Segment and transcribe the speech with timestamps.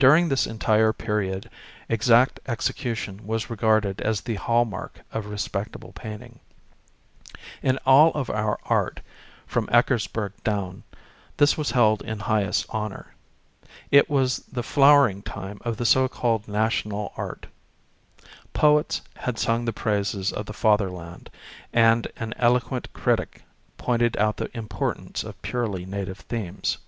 [0.00, 1.48] During this entire period
[1.88, 6.40] exact execution was regarded as the hallmark of respectable painting.
[7.62, 8.98] In all our art,
[9.46, 10.82] from Eckersburg down,
[11.36, 13.14] this was held in highest honour.
[13.92, 17.46] It was the flowering time of the so called national art.
[18.52, 21.30] Poets had s\mg the praises of the fatherland,
[21.72, 23.44] and an eloquent critic
[23.76, 26.78] pointed out the importance of purely native themes.